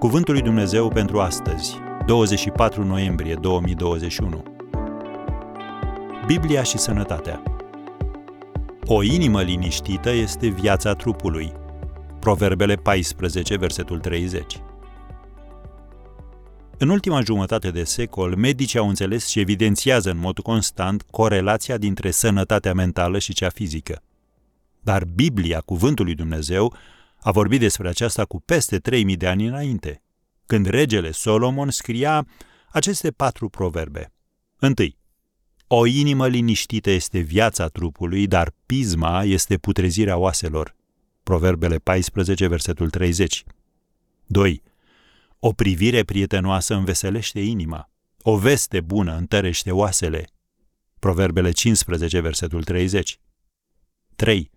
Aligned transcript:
Cuvântul 0.00 0.34
lui 0.34 0.42
Dumnezeu 0.42 0.88
pentru 0.88 1.20
astăzi, 1.20 1.76
24 2.06 2.84
noiembrie 2.84 3.34
2021. 3.34 4.42
Biblia 6.26 6.62
și 6.62 6.78
sănătatea. 6.78 7.42
O 8.84 9.02
inimă 9.02 9.42
liniștită 9.42 10.10
este 10.10 10.48
viața 10.48 10.94
trupului. 10.94 11.52
Proverbele 12.20 12.74
14, 12.74 13.56
versetul 13.56 13.98
30. 13.98 14.60
În 16.78 16.88
ultima 16.88 17.20
jumătate 17.20 17.70
de 17.70 17.84
secol, 17.84 18.36
medicii 18.36 18.78
au 18.78 18.88
înțeles 18.88 19.26
și 19.26 19.40
evidențiază 19.40 20.10
în 20.10 20.18
mod 20.18 20.38
constant 20.38 21.02
corelația 21.10 21.76
dintre 21.76 22.10
sănătatea 22.10 22.72
mentală 22.72 23.18
și 23.18 23.32
cea 23.32 23.48
fizică. 23.48 24.02
Dar 24.80 25.04
Biblia, 25.14 25.60
cuvântul 25.60 26.04
lui 26.04 26.14
Dumnezeu, 26.14 26.74
a 27.20 27.30
vorbit 27.30 27.60
despre 27.60 27.88
aceasta 27.88 28.24
cu 28.24 28.40
peste 28.40 28.78
3000 28.78 29.16
de 29.16 29.26
ani 29.26 29.46
înainte, 29.46 30.02
când 30.46 30.66
regele 30.66 31.10
Solomon 31.10 31.70
scria 31.70 32.26
aceste 32.70 33.10
patru 33.10 33.48
proverbe. 33.48 34.12
Întâi, 34.56 34.98
o 35.66 35.86
inimă 35.86 36.28
liniștită 36.28 36.90
este 36.90 37.18
viața 37.18 37.66
trupului, 37.66 38.26
dar 38.26 38.52
pisma 38.66 39.24
este 39.24 39.56
putrezirea 39.56 40.16
oaselor. 40.16 40.76
Proverbele 41.22 41.76
14, 41.76 42.46
versetul 42.46 42.90
30. 42.90 43.44
2. 44.26 44.62
O 45.38 45.52
privire 45.52 46.02
prietenoasă 46.02 46.74
înveselește 46.74 47.40
inima. 47.40 47.90
O 48.22 48.36
veste 48.36 48.80
bună 48.80 49.16
întărește 49.16 49.70
oasele. 49.70 50.24
Proverbele 50.98 51.50
15, 51.50 52.20
versetul 52.20 52.62
30. 52.64 53.20
3. 54.16 54.50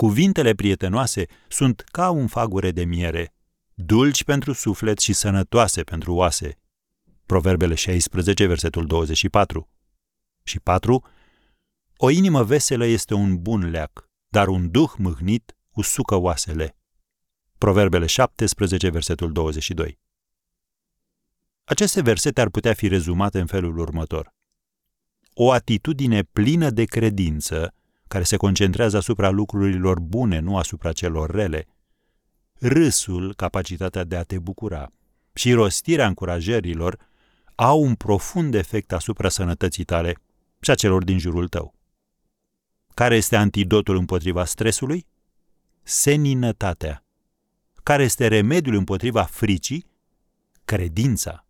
Cuvintele 0.00 0.54
prietenoase 0.54 1.26
sunt 1.48 1.80
ca 1.80 2.10
un 2.10 2.26
fagure 2.26 2.70
de 2.70 2.84
miere, 2.84 3.34
dulci 3.74 4.24
pentru 4.24 4.52
suflet 4.52 4.98
și 4.98 5.12
sănătoase 5.12 5.82
pentru 5.82 6.14
oase. 6.14 6.58
Proverbele 7.26 7.74
16, 7.74 8.46
versetul 8.46 8.86
24. 8.86 9.68
Și 10.42 10.60
4. 10.60 11.04
O 11.96 12.10
inimă 12.10 12.42
veselă 12.42 12.84
este 12.84 13.14
un 13.14 13.42
bun 13.42 13.70
leac, 13.70 14.08
dar 14.28 14.48
un 14.48 14.70
duh 14.70 14.90
mâhnit 14.96 15.56
usucă 15.70 16.14
oasele. 16.14 16.76
Proverbele 17.58 18.06
17, 18.06 18.88
versetul 18.88 19.32
22. 19.32 19.98
Aceste 21.64 22.02
versete 22.02 22.40
ar 22.40 22.48
putea 22.48 22.74
fi 22.74 22.88
rezumate 22.88 23.40
în 23.40 23.46
felul 23.46 23.78
următor. 23.78 24.34
O 25.34 25.50
atitudine 25.50 26.22
plină 26.22 26.70
de 26.70 26.84
credință, 26.84 27.74
care 28.10 28.24
se 28.24 28.36
concentrează 28.36 28.96
asupra 28.96 29.30
lucrurilor 29.30 30.00
bune, 30.00 30.38
nu 30.38 30.56
asupra 30.56 30.92
celor 30.92 31.30
rele. 31.30 31.66
Râsul, 32.58 33.34
capacitatea 33.34 34.04
de 34.04 34.16
a 34.16 34.22
te 34.22 34.38
bucura, 34.38 34.92
și 35.32 35.52
rostirea 35.52 36.06
încurajărilor 36.06 36.98
au 37.54 37.82
un 37.82 37.94
profund 37.94 38.54
efect 38.54 38.92
asupra 38.92 39.28
sănătății 39.28 39.84
tale 39.84 40.14
și 40.60 40.70
a 40.70 40.74
celor 40.74 41.04
din 41.04 41.18
jurul 41.18 41.48
tău. 41.48 41.74
Care 42.94 43.16
este 43.16 43.36
antidotul 43.36 43.96
împotriva 43.96 44.44
stresului? 44.44 45.06
Seninătatea. 45.82 47.04
Care 47.82 48.02
este 48.02 48.28
remediul 48.28 48.74
împotriva 48.74 49.22
fricii? 49.22 49.86
Credința. 50.64 51.46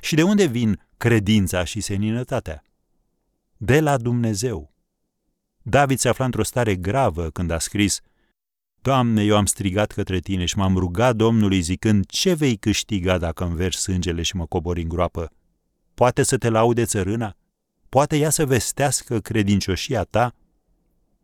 Și 0.00 0.14
de 0.14 0.22
unde 0.22 0.44
vin 0.44 0.86
credința 0.96 1.64
și 1.64 1.80
seninătatea? 1.80 2.62
De 3.56 3.80
la 3.80 3.96
Dumnezeu. 3.96 4.74
David 5.68 5.98
se 5.98 6.08
afla 6.08 6.24
într-o 6.24 6.42
stare 6.42 6.76
gravă 6.76 7.30
când 7.30 7.50
a 7.50 7.58
scris 7.58 8.00
Doamne, 8.82 9.22
eu 9.22 9.36
am 9.36 9.46
strigat 9.46 9.92
către 9.92 10.18
tine 10.18 10.44
și 10.44 10.58
m-am 10.58 10.76
rugat 10.76 11.16
Domnului 11.16 11.60
zicând, 11.60 12.06
ce 12.06 12.34
vei 12.34 12.56
câștiga 12.56 13.18
dacă 13.18 13.44
îmi 13.44 13.54
vergi 13.54 13.78
sângele 13.78 14.22
și 14.22 14.36
mă 14.36 14.46
cobori 14.46 14.82
în 14.82 14.88
groapă? 14.88 15.30
Poate 15.94 16.22
să 16.22 16.36
te 16.36 16.48
laude 16.48 16.84
țărâna? 16.84 17.36
Poate 17.88 18.16
ea 18.16 18.30
să 18.30 18.46
vestească 18.46 19.20
credincioșia 19.20 20.02
ta? 20.02 20.34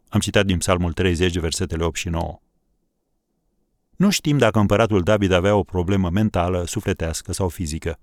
Am 0.08 0.20
citat 0.20 0.46
din 0.46 0.58
Psalmul 0.58 0.92
30, 0.92 1.38
versetele 1.38 1.84
8 1.84 1.96
și 1.96 2.08
9. 2.08 2.40
Nu 3.96 4.10
știm 4.10 4.38
dacă 4.38 4.58
împăratul 4.58 5.02
David 5.02 5.32
avea 5.32 5.54
o 5.54 5.62
problemă 5.62 6.10
mentală, 6.10 6.64
sufletească 6.66 7.32
sau 7.32 7.48
fizică. 7.48 7.98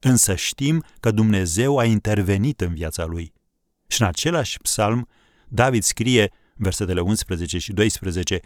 Însă 0.00 0.34
știm 0.34 0.84
că 1.00 1.10
Dumnezeu 1.10 1.78
a 1.78 1.84
intervenit 1.84 2.60
în 2.60 2.74
viața 2.74 3.04
lui. 3.04 3.32
Și 3.86 4.00
în 4.00 4.06
același 4.06 4.58
psalm, 4.58 5.08
David 5.54 5.82
scrie, 5.82 6.32
versetele 6.54 7.00
11 7.00 7.58
și 7.58 7.72
12, 7.72 8.40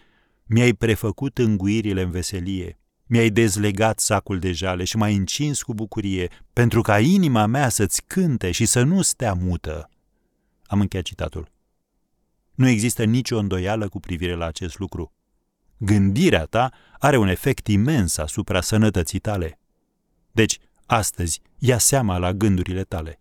Mi-ai 0.45 0.73
prefăcut 0.73 1.39
înguirile 1.39 2.03
în 2.03 2.11
veselie, 2.11 2.79
mi-ai 3.07 3.31
dezlegat 3.31 3.99
sacul 3.99 4.39
de 4.39 4.53
jale 4.53 4.85
și 4.85 4.97
m-ai 4.97 5.15
încins 5.15 5.63
cu 5.63 5.75
bucurie, 5.75 6.31
pentru 6.53 6.83
ca 6.83 6.99
inima 6.99 7.47
mea 7.47 7.69
să-ți 7.69 8.03
cânte 8.07 8.51
și 8.51 8.67
să 8.67 8.83
nu 8.83 9.03
stea 9.03 9.33
mută. 9.33 9.91
Am 10.65 10.81
încheiat 10.81 11.05
citatul. 11.05 11.53
Nu 12.55 12.69
există 12.69 13.05
nicio 13.05 13.39
îndoială 13.39 13.89
cu 13.89 14.01
privire 14.01 14.35
la 14.35 14.47
acest 14.47 14.79
lucru. 14.79 15.13
Gândirea 15.77 16.45
ta 16.45 16.73
are 16.99 17.17
un 17.17 17.29
efect 17.29 17.67
imens 17.67 18.17
asupra 18.17 18.61
sănătății 18.61 19.19
tale. 19.19 19.59
Deci, 20.33 20.59
astăzi, 20.87 21.41
ia 21.59 21.79
seama 21.79 22.19
la 22.19 22.33
gândurile 22.33 22.83
tale. 22.83 23.21